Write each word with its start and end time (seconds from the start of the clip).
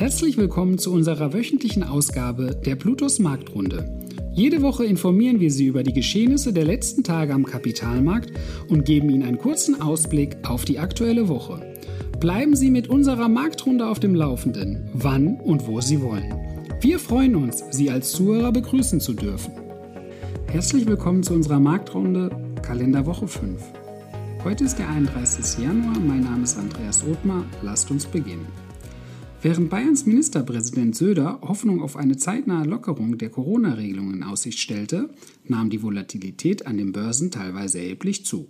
Herzlich 0.00 0.38
willkommen 0.38 0.78
zu 0.78 0.94
unserer 0.94 1.34
wöchentlichen 1.34 1.82
Ausgabe 1.82 2.58
der 2.64 2.74
Plutos 2.74 3.18
Marktrunde. 3.18 4.00
Jede 4.32 4.62
Woche 4.62 4.86
informieren 4.86 5.40
wir 5.40 5.50
Sie 5.50 5.66
über 5.66 5.82
die 5.82 5.92
Geschehnisse 5.92 6.54
der 6.54 6.64
letzten 6.64 7.04
Tage 7.04 7.34
am 7.34 7.44
Kapitalmarkt 7.44 8.32
und 8.70 8.86
geben 8.86 9.10
Ihnen 9.10 9.24
einen 9.24 9.36
kurzen 9.36 9.82
Ausblick 9.82 10.38
auf 10.48 10.64
die 10.64 10.78
aktuelle 10.78 11.28
Woche. 11.28 11.74
Bleiben 12.18 12.56
Sie 12.56 12.70
mit 12.70 12.88
unserer 12.88 13.28
Marktrunde 13.28 13.86
auf 13.86 14.00
dem 14.00 14.14
Laufenden, 14.14 14.88
wann 14.94 15.38
und 15.38 15.66
wo 15.66 15.82
Sie 15.82 16.00
wollen. 16.00 16.34
Wir 16.80 16.98
freuen 16.98 17.36
uns, 17.36 17.62
Sie 17.70 17.90
als 17.90 18.12
Zuhörer 18.12 18.52
begrüßen 18.52 19.00
zu 19.00 19.12
dürfen. 19.12 19.52
Herzlich 20.46 20.86
willkommen 20.86 21.22
zu 21.22 21.34
unserer 21.34 21.60
Marktrunde 21.60 22.30
Kalenderwoche 22.62 23.28
5. 23.28 23.62
Heute 24.44 24.64
ist 24.64 24.78
der 24.78 24.88
31. 24.88 25.62
Januar, 25.62 26.00
mein 26.00 26.22
Name 26.22 26.44
ist 26.44 26.56
Andreas 26.56 27.04
Othmar, 27.06 27.44
lasst 27.60 27.90
uns 27.90 28.06
beginnen. 28.06 28.46
Während 29.42 29.70
Bayerns 29.70 30.04
Ministerpräsident 30.04 30.94
Söder 30.94 31.40
Hoffnung 31.40 31.80
auf 31.80 31.96
eine 31.96 32.18
zeitnahe 32.18 32.66
Lockerung 32.66 33.16
der 33.16 33.30
Corona-Regelungen 33.30 34.16
in 34.16 34.22
Aussicht 34.22 34.58
stellte, 34.58 35.08
nahm 35.44 35.70
die 35.70 35.82
Volatilität 35.82 36.66
an 36.66 36.76
den 36.76 36.92
Börsen 36.92 37.30
teilweise 37.30 37.78
erheblich 37.78 38.26
zu. 38.26 38.48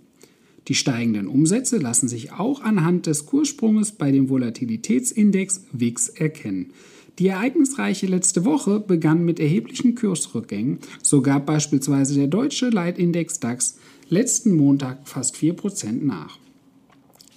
Die 0.67 0.75
steigenden 0.75 1.27
Umsätze 1.27 1.77
lassen 1.77 2.09
sich 2.09 2.33
auch 2.33 2.59
anhand 2.59 3.05
des 3.05 3.25
Kurssprunges 3.25 3.93
bei 3.93 4.11
dem 4.11 4.27
Volatilitätsindex 4.27 5.63
WIX 5.71 6.09
erkennen. 6.09 6.73
Die 7.19 7.27
ereignisreiche 7.27 8.07
letzte 8.07 8.43
Woche 8.43 8.81
begann 8.81 9.23
mit 9.23 9.39
erheblichen 9.39 9.95
Kursrückgängen, 9.95 10.79
so 11.01 11.21
gab 11.21 11.45
beispielsweise 11.45 12.15
der 12.15 12.27
deutsche 12.27 12.69
Leitindex 12.69 13.39
DAX 13.39 13.77
letzten 14.09 14.55
Montag 14.57 15.07
fast 15.07 15.37
4% 15.37 16.03
nach. 16.03 16.37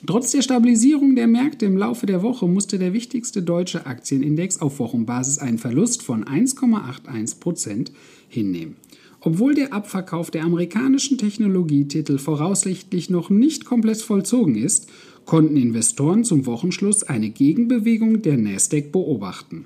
Trotz 0.06 0.32
der 0.32 0.42
Stabilisierung 0.42 1.14
der 1.14 1.26
Märkte 1.26 1.64
im 1.64 1.78
Laufe 1.78 2.04
der 2.04 2.22
Woche 2.22 2.46
musste 2.46 2.78
der 2.78 2.92
wichtigste 2.92 3.42
deutsche 3.42 3.86
Aktienindex 3.86 4.60
auf 4.60 4.78
Wochenbasis 4.78 5.38
einen 5.38 5.56
Verlust 5.56 6.02
von 6.02 6.24
1,81 6.24 7.40
Prozent 7.40 7.92
hinnehmen. 8.28 8.77
Obwohl 9.20 9.55
der 9.55 9.72
Abverkauf 9.72 10.30
der 10.30 10.44
amerikanischen 10.44 11.16
Technologietitel 11.16 12.19
voraussichtlich 12.19 13.08
noch 13.08 13.30
nicht 13.30 13.64
komplett 13.64 14.02
vollzogen 14.02 14.56
ist, 14.56 14.91
konnten 15.24 15.56
Investoren 15.56 16.24
zum 16.24 16.44
Wochenschluss 16.44 17.05
eine 17.05 17.30
Gegenbewegung 17.30 18.20
der 18.20 18.36
Nasdaq 18.36 18.92
beobachten. 18.92 19.64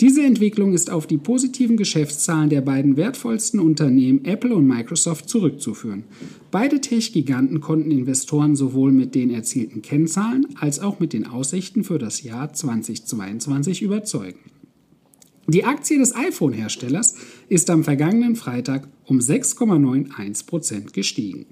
Diese 0.00 0.24
Entwicklung 0.24 0.72
ist 0.72 0.90
auf 0.90 1.06
die 1.06 1.18
positiven 1.18 1.76
Geschäftszahlen 1.76 2.50
der 2.50 2.62
beiden 2.62 2.96
wertvollsten 2.96 3.60
Unternehmen 3.60 4.24
Apple 4.24 4.52
und 4.52 4.66
Microsoft 4.66 5.28
zurückzuführen. 5.28 6.02
Beide 6.50 6.80
Tech-Giganten 6.80 7.60
konnten 7.60 7.92
Investoren 7.92 8.56
sowohl 8.56 8.90
mit 8.90 9.14
den 9.14 9.30
erzielten 9.30 9.82
Kennzahlen 9.82 10.48
als 10.58 10.80
auch 10.80 10.98
mit 10.98 11.12
den 11.12 11.28
Aussichten 11.28 11.84
für 11.84 11.98
das 11.98 12.24
Jahr 12.24 12.52
2022 12.52 13.82
überzeugen. 13.82 14.40
Die 15.46 15.64
Aktie 15.64 15.98
des 15.98 16.14
iPhone-Herstellers 16.14 17.16
ist 17.50 17.68
am 17.68 17.84
vergangenen 17.84 18.34
Freitag 18.34 18.88
um 19.04 19.18
6,91 19.18 20.46
Prozent 20.46 20.92
gestiegen. 20.94 21.44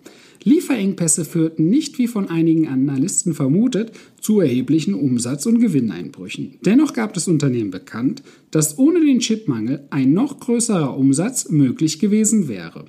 Lieferengpässe 0.44 1.26
führten 1.26 1.68
nicht 1.68 1.98
wie 1.98 2.08
von 2.08 2.28
einigen 2.28 2.68
Analysten 2.68 3.34
vermutet 3.34 3.92
zu 4.18 4.40
erheblichen 4.40 4.94
Umsatz- 4.94 5.44
und 5.44 5.60
Gewinneinbrüchen. 5.60 6.54
Dennoch 6.64 6.94
gab 6.94 7.12
das 7.12 7.28
Unternehmen 7.28 7.70
bekannt, 7.70 8.22
dass 8.50 8.78
ohne 8.78 9.00
den 9.00 9.20
Chipmangel 9.20 9.86
ein 9.90 10.14
noch 10.14 10.40
größerer 10.40 10.96
Umsatz 10.96 11.50
möglich 11.50 11.98
gewesen 11.98 12.48
wäre. 12.48 12.86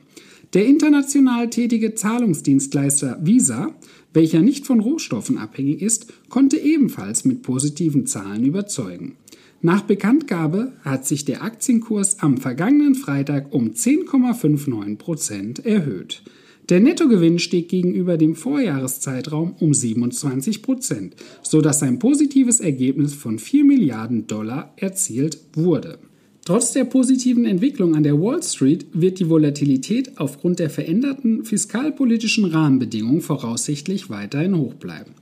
Der 0.54 0.66
international 0.66 1.50
tätige 1.50 1.96
Zahlungsdienstleister 1.96 3.20
Visa, 3.24 3.76
welcher 4.14 4.42
nicht 4.42 4.66
von 4.66 4.80
Rohstoffen 4.80 5.38
abhängig 5.38 5.82
ist, 5.82 6.14
konnte 6.30 6.58
ebenfalls 6.58 7.26
mit 7.26 7.42
positiven 7.42 8.06
Zahlen 8.08 8.46
überzeugen. 8.46 9.18
Nach 9.66 9.82
Bekanntgabe 9.84 10.74
hat 10.82 11.06
sich 11.06 11.24
der 11.24 11.42
Aktienkurs 11.42 12.20
am 12.20 12.38
vergangenen 12.38 12.96
Freitag 12.96 13.54
um 13.54 13.70
10,59 13.70 14.98
Prozent 14.98 15.66
erhöht. 15.66 16.22
Der 16.68 16.82
Nettogewinn 16.82 17.40
stieg 17.40 17.70
gegenüber 17.70 18.18
dem 18.18 18.36
Vorjahreszeitraum 18.36 19.56
um 19.62 19.74
27 19.74 20.64
Prozent, 20.64 21.16
sodass 21.44 21.82
ein 21.82 21.98
positives 21.98 22.60
Ergebnis 22.60 23.14
von 23.14 23.40
4 23.40 23.64
Milliarden 23.64 24.28
Dollar 24.28 24.74
erzielt 24.76 25.38
wurde. 25.54 25.98
Trotz 26.44 26.74
der 26.74 26.84
positiven 26.84 27.46
Entwicklung 27.46 27.96
an 27.96 28.04
der 28.04 28.20
Wall 28.22 28.44
Street 28.44 28.88
wird 28.92 29.20
die 29.20 29.30
Volatilität 29.30 30.18
aufgrund 30.18 30.60
der 30.60 30.70
veränderten 30.70 31.46
fiskalpolitischen 31.46 32.44
Rahmenbedingungen 32.44 33.22
voraussichtlich 33.22 34.10
weiterhin 34.10 34.58
hoch 34.58 34.74
bleiben. 34.74 35.14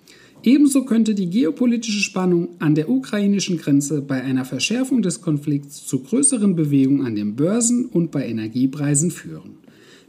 Ebenso 0.44 0.86
könnte 0.86 1.14
die 1.14 1.30
geopolitische 1.30 2.02
Spannung 2.02 2.50
an 2.60 2.74
der 2.74 2.90
ukrainischen 2.90 3.58
Grenze 3.58 4.02
bei 4.02 4.22
einer 4.22 4.44
Verschärfung 4.44 5.04
des 5.04 5.22
Konflikts 5.22 5.86
zu 5.86 6.00
größeren 6.00 6.56
Bewegungen 6.56 7.06
an 7.06 7.16
den 7.16 7.36
Börsen 7.36 7.86
und 7.86 8.10
bei 8.12 8.28
Energiepreisen 8.28 9.12
führen. 9.12 9.58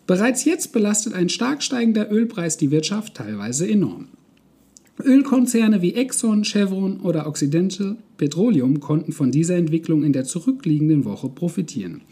Bereits 0.06 0.44
jetzt 0.44 0.72
belastet 0.72 1.12
ein 1.12 1.28
stark 1.28 1.62
steigender 1.62 2.10
Ölpreis 2.10 2.56
die 2.56 2.70
Wirtschaft 2.70 3.14
teilweise 3.14 3.68
enorm. 3.68 4.08
Ölkonzerne 5.02 5.82
wie 5.82 5.94
Exxon, 5.94 6.44
Chevron 6.44 7.00
oder 7.00 7.26
Occidental 7.26 7.96
Petroleum 8.16 8.80
konnten 8.80 9.12
von 9.12 9.30
dieser 9.30 9.56
Entwicklung 9.56 10.02
in 10.02 10.12
der 10.12 10.24
zurückliegenden 10.24 11.04
Woche 11.04 11.28
profitieren. 11.28 12.02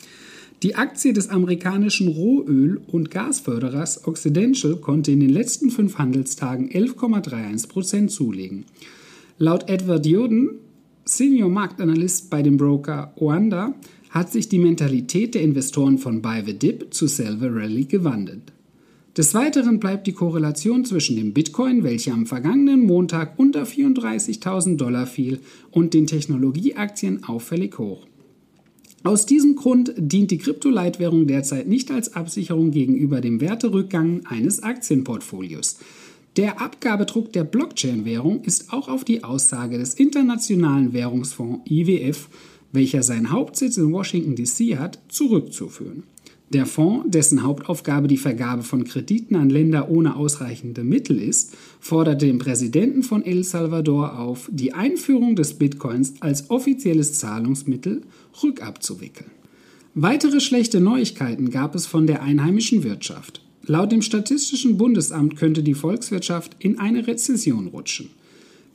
Die 0.63 0.75
Aktie 0.75 1.15
des 1.15 1.31
amerikanischen 1.31 2.09
Rohöl- 2.09 2.83
und 2.87 3.11
Gasförderers 3.11 4.07
Occidental 4.07 4.77
konnte 4.77 5.11
in 5.11 5.21
den 5.21 5.31
letzten 5.31 5.71
fünf 5.71 5.97
Handelstagen 5.97 6.69
11,31 6.69 7.67
Prozent 7.67 8.11
zulegen. 8.11 8.67
Laut 9.39 9.71
Edward 9.71 10.05
Yoden, 10.05 10.51
Senior 11.07 11.49
Marktanalyst 11.49 12.29
bei 12.29 12.43
dem 12.43 12.59
Broker 12.59 13.15
Oanda, 13.17 13.75
hat 14.11 14.31
sich 14.31 14.51
die 14.51 14.59
Mentalität 14.59 15.35
der 15.35 15.41
Investoren 15.41 15.97
von 15.97 16.21
Buy 16.21 16.43
the 16.45 16.53
Dip 16.53 16.93
zu 16.93 17.07
Sell 17.07 17.39
the 17.41 17.47
Rally 17.47 17.85
gewandelt. 17.85 18.53
Des 19.17 19.33
Weiteren 19.33 19.81
bleibt 19.81 20.07
die 20.07 20.13
Korrelation 20.13 20.85
zwischen 20.85 21.17
dem 21.17 21.33
Bitcoin, 21.33 21.85
welcher 21.85 22.13
am 22.13 22.27
vergangenen 22.27 22.85
Montag 22.85 23.39
unter 23.39 23.63
34.000 23.63 24.77
Dollar 24.77 25.07
fiel, 25.07 25.41
und 25.71 25.95
den 25.95 26.07
Technologieaktien 26.07 27.25
auffällig 27.25 27.79
hoch. 27.79 28.07
Aus 29.03 29.25
diesem 29.25 29.57
Grund 29.57 29.95
dient 29.97 30.31
die 30.31 30.37
Kryptoleitwährung 30.37 31.27
derzeit 31.27 31.67
nicht 31.67 31.91
als 31.91 32.15
Absicherung 32.15 32.71
gegenüber 32.71 33.23
dem 33.23 33.41
Werterückgang 33.41 34.27
eines 34.27 34.63
Aktienportfolios. 34.63 35.79
Der 36.37 36.61
Abgabedruck 36.61 37.33
der 37.33 37.45
Blockchain-Währung 37.45 38.45
ist 38.45 38.73
auch 38.73 38.89
auf 38.89 39.05
die 39.05 39.25
Aussage 39.25 39.79
des 39.79 39.95
Internationalen 39.95 40.93
Währungsfonds 40.93 41.61
IWF, 41.69 42.29
welcher 42.73 43.03
seinen 43.03 43.33
Hauptsitz 43.33 43.79
in 43.79 43.91
Washington 43.91 44.37
DC 44.37 44.79
hat, 44.79 44.99
zurückzuführen. 45.09 46.03
Der 46.53 46.67
Fonds, 46.67 47.07
dessen 47.09 47.45
Hauptaufgabe 47.45 48.09
die 48.09 48.17
Vergabe 48.17 48.65
von 48.65 48.83
Krediten 48.83 49.37
an 49.37 49.51
Länder 49.51 49.89
ohne 49.89 50.17
ausreichende 50.17 50.83
Mittel 50.83 51.23
ist, 51.23 51.57
forderte 51.79 52.27
den 52.27 52.39
Präsidenten 52.39 53.05
von 53.05 53.25
El 53.25 53.45
Salvador 53.45 54.19
auf, 54.19 54.49
die 54.53 54.75
Einführung 54.75 55.37
des 55.37 55.55
Bitcoins 55.55 56.15
als 56.19 56.51
offizielles 56.51 57.21
Zahlungsmittel 57.21 58.03
rückabzuwickeln. 58.43 59.31
Weitere 59.95 60.41
schlechte 60.41 60.81
Neuigkeiten 60.81 61.51
gab 61.51 61.77
es 61.77 61.87
von 61.87 62.09
der 62.09 62.23
einheimischen 62.23 62.83
Wirtschaft. 62.83 63.43
Laut 63.65 63.93
dem 63.93 64.03
Statistischen 64.03 64.77
Bundesamt 64.77 65.37
könnte 65.37 65.63
die 65.63 65.75
Volkswirtschaft 65.75 66.57
in 66.59 66.81
eine 66.81 67.07
Rezession 67.07 67.69
rutschen. 67.69 68.11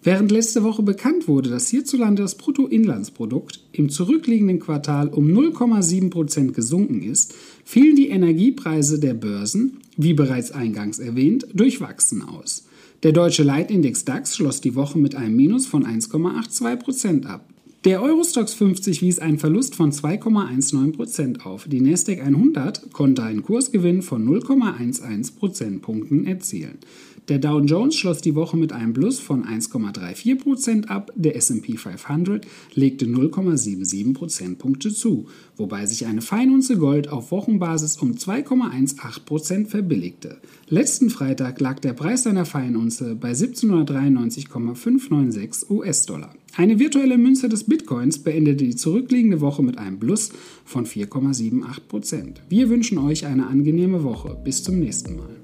Während 0.05 0.29
letzte 0.29 0.63
Woche 0.63 0.83
bekannt 0.83 1.27
wurde, 1.27 1.49
dass 1.49 1.69
hierzulande 1.69 2.21
das 2.21 2.35
Bruttoinlandsprodukt 2.35 3.61
im 3.71 3.89
zurückliegenden 3.89 4.59
Quartal 4.59 5.07
um 5.07 5.25
0,7 5.25 6.11
Prozent 6.11 6.53
gesunken 6.53 7.01
ist, 7.01 7.33
fielen 7.63 7.95
die 7.95 8.09
Energiepreise 8.09 8.99
der 8.99 9.15
Börsen, 9.15 9.79
wie 9.97 10.13
bereits 10.13 10.51
eingangs 10.51 10.99
erwähnt, 10.99 11.47
durchwachsen 11.55 12.21
aus. 12.21 12.67
Der 13.01 13.13
deutsche 13.13 13.41
Leitindex 13.41 14.05
DAX 14.05 14.35
schloss 14.35 14.61
die 14.61 14.75
Woche 14.75 14.99
mit 14.99 15.15
einem 15.15 15.35
Minus 15.35 15.65
von 15.65 15.87
1,82 15.87 16.75
Prozent 16.75 17.25
ab. 17.25 17.49
Der 17.85 18.01
Eurostox 18.01 18.53
50 18.55 19.03
wies 19.03 19.19
einen 19.19 19.37
Verlust 19.37 19.75
von 19.75 19.91
2,19 19.91 20.93
Prozent 20.93 21.45
auf. 21.45 21.67
Die 21.67 21.81
Nasdaq 21.81 22.19
100 22.19 22.91
konnte 22.91 23.21
einen 23.21 23.43
Kursgewinn 23.43 24.01
von 24.01 24.27
0,11 24.27 25.35
Prozentpunkten 25.35 26.25
erzielen. 26.25 26.79
Der 27.27 27.37
Dow 27.37 27.59
Jones 27.59 27.95
schloss 27.95 28.21
die 28.21 28.33
Woche 28.33 28.57
mit 28.57 28.73
einem 28.73 28.93
Plus 28.93 29.19
von 29.19 29.45
1,34% 29.45 30.87
ab, 30.87 31.11
der 31.15 31.35
SP 31.37 31.77
500 31.77 32.47
legte 32.73 33.05
0,77 33.05 34.15
Prozentpunkte 34.15 34.91
zu, 34.91 35.27
wobei 35.55 35.85
sich 35.85 36.07
eine 36.07 36.23
Feinunze 36.23 36.77
Gold 36.77 37.09
auf 37.09 37.29
Wochenbasis 37.29 37.97
um 37.97 38.13
2,18% 38.13 39.67
verbilligte. 39.67 40.39
Letzten 40.69 41.11
Freitag 41.11 41.61
lag 41.61 41.77
der 41.77 41.93
Preis 41.93 42.25
einer 42.25 42.45
Feinunze 42.45 43.15
bei 43.15 43.29
1793,596 43.29 45.69
US-Dollar. 45.69 46.33
Eine 46.57 46.79
virtuelle 46.79 47.17
Münze 47.17 47.49
des 47.49 47.65
Bitcoins 47.65 48.19
beendete 48.19 48.63
die 48.63 48.77
zurückliegende 48.77 49.41
Woche 49.41 49.61
mit 49.61 49.77
einem 49.77 49.99
Plus 49.99 50.31
von 50.63 50.85
4,78%. 50.85 52.35
Wir 52.47 52.69
wünschen 52.69 52.97
euch 52.97 53.25
eine 53.25 53.47
angenehme 53.47 54.05
Woche. 54.05 54.37
Bis 54.41 54.63
zum 54.63 54.79
nächsten 54.79 55.17
Mal. 55.17 55.35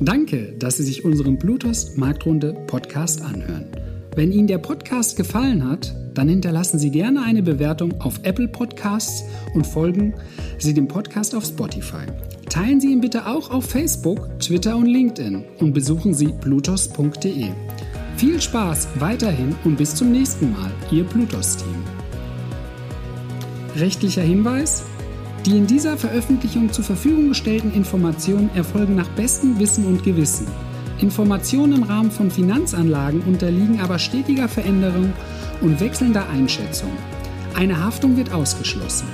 Danke, 0.00 0.54
dass 0.58 0.78
Sie 0.78 0.84
sich 0.84 1.04
unseren 1.04 1.36
Bluetooth 1.36 1.96
Marktrunde 1.96 2.56
Podcast 2.66 3.20
anhören. 3.20 3.66
Wenn 4.14 4.32
Ihnen 4.32 4.46
der 4.46 4.56
Podcast 4.56 5.18
gefallen 5.18 5.68
hat, 5.68 5.94
dann 6.14 6.30
hinterlassen 6.30 6.78
Sie 6.78 6.90
gerne 6.90 7.22
eine 7.22 7.42
Bewertung 7.42 8.00
auf 8.00 8.20
Apple 8.22 8.48
Podcasts 8.48 9.22
und 9.52 9.66
folgen 9.66 10.14
Sie 10.58 10.72
dem 10.72 10.88
Podcast 10.88 11.34
auf 11.34 11.44
Spotify. 11.44 12.06
Teilen 12.48 12.80
Sie 12.80 12.90
ihn 12.90 13.02
bitte 13.02 13.26
auch 13.26 13.50
auf 13.50 13.66
Facebook, 13.66 14.40
Twitter 14.40 14.78
und 14.78 14.86
LinkedIn 14.86 15.44
und 15.58 15.74
besuchen 15.74 16.14
Sie 16.14 16.28
plutos.de. 16.40 17.50
Viel 18.16 18.40
Spaß 18.40 18.88
weiterhin 18.98 19.54
und 19.64 19.76
bis 19.76 19.94
zum 19.94 20.10
nächsten 20.10 20.52
Mal, 20.52 20.70
Ihr 20.90 21.04
Plutos-Team. 21.04 21.84
Rechtlicher 23.76 24.22
Hinweis? 24.22 24.84
Die 25.44 25.58
in 25.58 25.66
dieser 25.66 25.98
Veröffentlichung 25.98 26.72
zur 26.72 26.84
Verfügung 26.84 27.28
gestellten 27.28 27.74
Informationen 27.74 28.48
erfolgen 28.54 28.94
nach 28.94 29.08
bestem 29.10 29.58
Wissen 29.58 29.84
und 29.84 30.02
Gewissen. 30.02 30.46
Informationen 30.98 31.74
im 31.74 31.82
Rahmen 31.82 32.10
von 32.10 32.30
Finanzanlagen 32.30 33.20
unterliegen 33.20 33.80
aber 33.80 33.98
stetiger 33.98 34.48
Veränderung 34.48 35.12
und 35.60 35.78
wechselnder 35.78 36.26
Einschätzung. 36.30 36.92
Eine 37.54 37.84
Haftung 37.84 38.16
wird 38.16 38.32
ausgeschlossen. 38.32 39.08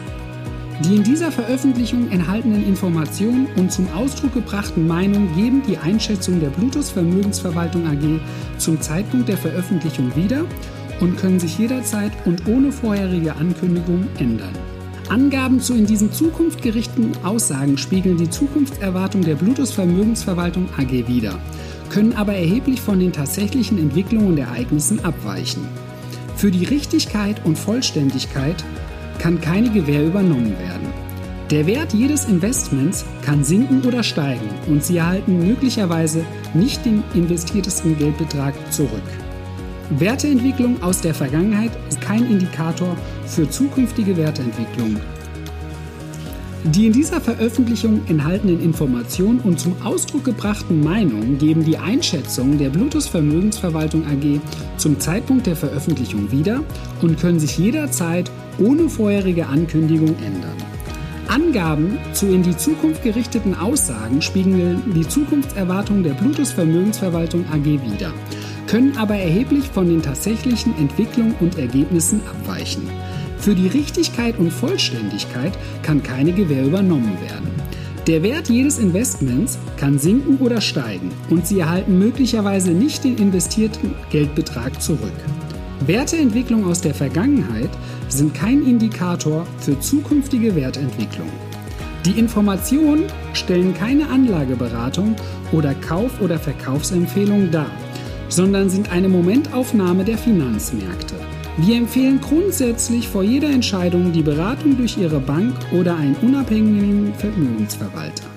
Die 0.81 0.97
in 0.97 1.05
dieser 1.05 1.31
Veröffentlichung 1.31 2.11
enthaltenen 2.11 2.67
Informationen 2.67 3.47
und 3.57 3.71
zum 3.71 3.87
Ausdruck 3.93 4.35
gebrachten 4.35 4.87
Meinungen 4.87 5.35
geben 5.37 5.63
die 5.67 5.79
Einschätzung 5.79 6.41
der 6.41 6.49
Bluetooth 6.49 6.87
Vermögensverwaltung 6.87 7.87
AG 7.87 8.21
zum 8.59 8.81
Zeitpunkt 8.81 9.29
der 9.29 9.37
Veröffentlichung 9.37 10.15
wieder 10.17 10.45
und 11.01 11.19
können 11.19 11.39
sich 11.39 11.59
jederzeit 11.59 12.13
und 12.25 12.47
ohne 12.49 12.73
vorherige 12.73 13.37
Ankündigung 13.37 14.07
ändern. 14.19 14.55
Angaben 15.09 15.61
zu 15.61 15.75
in 15.75 15.87
diesen 15.87 16.11
Zukunft 16.11 16.63
gerichteten 16.63 17.13
Aussagen 17.23 17.77
spiegeln 17.77 18.17
die 18.17 18.31
Zukunftserwartung 18.31 19.23
der 19.23 19.35
Bluetooth 19.35 19.69
Vermögensverwaltung 19.69 20.69
AG 20.79 21.07
wider, 21.07 21.39
können 21.91 22.15
aber 22.15 22.35
erheblich 22.35 22.81
von 22.81 22.99
den 22.99 23.13
tatsächlichen 23.13 23.79
Entwicklungen 23.79 24.29
und 24.29 24.39
Ereignissen 24.39 25.05
abweichen. 25.05 25.69
Für 26.37 26.51
die 26.51 26.65
Richtigkeit 26.65 27.45
und 27.45 27.59
Vollständigkeit 27.59 28.65
kann 29.23 29.41
keine 29.41 29.71
Gewähr 29.71 30.05
übernommen 30.05 30.59
werden. 30.59 30.89
Der 31.53 31.65
Wert 31.69 31.93
jedes 31.93 32.25
Investments 32.25 33.05
kann 33.25 33.45
sinken 33.45 33.83
oder 33.83 34.03
steigen 34.03 34.49
und 34.67 34.83
Sie 34.83 34.97
erhalten 34.97 35.47
möglicherweise 35.47 36.25
nicht 36.55 36.85
den 36.85 37.05
investiertesten 37.15 37.97
Geldbetrag 37.97 38.53
zurück. 38.73 38.91
Werteentwicklung 39.91 40.83
aus 40.83 41.03
der 41.03 41.15
Vergangenheit 41.15 41.71
ist 41.89 42.01
kein 42.01 42.29
Indikator 42.29 42.97
für 43.27 43.49
zukünftige 43.49 44.17
Werteentwicklung. 44.17 44.97
Die 46.65 46.87
in 46.87 46.93
dieser 46.93 47.21
Veröffentlichung 47.21 48.01
enthaltenen 48.09 48.61
Informationen 48.61 49.39
und 49.41 49.61
zum 49.61 49.81
Ausdruck 49.85 50.25
gebrachten 50.25 50.83
Meinungen 50.83 51.39
geben 51.39 51.65
die 51.65 51.79
Einschätzung 51.79 52.59
der 52.59 52.71
Bluetooth 52.71 53.05
Vermögensverwaltung 53.05 54.05
AG 54.05 54.41
zum 54.83 54.99
Zeitpunkt 54.99 55.47
der 55.47 55.55
Veröffentlichung 55.55 56.33
wieder 56.33 56.61
und 57.01 57.19
können 57.21 57.39
sich 57.39 57.57
jederzeit 57.57 58.31
ohne 58.59 58.89
vorherige 58.89 59.47
Ankündigung 59.47 60.17
ändern. 60.19 60.57
Angaben 61.29 61.99
zu 62.13 62.27
in 62.27 62.43
die 62.43 62.57
Zukunft 62.57 63.05
gerichteten 63.05 63.55
Aussagen 63.55 64.21
spiegeln 64.21 64.83
die 64.93 65.07
Zukunftserwartungen 65.07 66.03
der 66.03 66.15
Bluetooth 66.15 66.49
Vermögensverwaltung 66.49 67.45
AG 67.53 67.65
wider, 67.65 68.13
können 68.67 68.97
aber 68.99 69.15
erheblich 69.15 69.69
von 69.69 69.89
den 69.89 70.03
tatsächlichen 70.03 70.77
Entwicklungen 70.77 71.37
und 71.39 71.59
Ergebnissen 71.59 72.21
abweichen. 72.29 72.83
Für 73.39 73.55
die 73.55 73.69
Richtigkeit 73.69 74.37
und 74.39 74.51
Vollständigkeit 74.51 75.53
kann 75.83 76.03
keine 76.03 76.33
Gewähr 76.33 76.65
übernommen 76.65 77.17
werden. 77.23 77.62
Der 78.09 78.25
Wert 78.25 78.49
jedes 78.49 78.81
Investments 78.81 79.61
kann 79.77 79.97
sinken 79.97 80.39
oder 80.39 80.61
steigen 80.61 81.13
und 81.31 81.47
Sie 81.47 81.61
erhalten 81.61 82.01
möglicherweise 82.01 82.73
nicht 82.73 83.05
den 83.05 83.17
investierten 83.17 83.95
Geldbetrag 84.11 84.83
zurück. 84.83 85.13
Werteentwicklung 85.87 86.65
aus 86.65 86.81
der 86.81 86.95
Vergangenheit 86.95 87.71
sind 88.09 88.35
kein 88.35 88.67
Indikator 88.67 89.47
für 89.59 89.79
zukünftige 89.79 90.57
Wertentwicklung. 90.57 91.29
Die 92.05 92.19
Informationen 92.19 93.05
stellen 93.35 93.73
keine 93.73 94.09
Anlageberatung 94.09 95.15
oder 95.53 95.73
Kauf- 95.75 96.21
oder 96.21 96.41
Verkaufsempfehlung 96.41 97.53
dar, 97.53 97.71
sondern 98.29 98.69
sind 98.69 98.91
eine 98.91 99.09
Momentaufnahme 99.09 100.03
der 100.03 100.19
Finanzmärkte. 100.19 101.15
Wir 101.59 101.77
empfehlen 101.77 102.19
grundsätzlich 102.21 103.09
vor 103.09 103.23
jeder 103.23 103.51
Entscheidung 103.51 104.11
die 104.11 104.23
Beratung 104.23 104.77
durch 104.77 104.97
Ihre 104.97 105.21
Bank 105.21 105.55
oder 105.73 105.97
einen 105.97 106.17
unabhängigen 106.23 107.13
Vermögensverwalter. 107.15 108.32